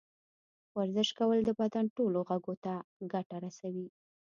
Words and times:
ورزش 0.77 1.09
کول 1.19 1.39
د 1.45 1.49
بدن 1.61 1.85
ټولو 1.97 2.19
غړو 2.27 2.53
ته 2.63 2.73
ګټه 3.13 3.35
رسوي. 3.45 3.87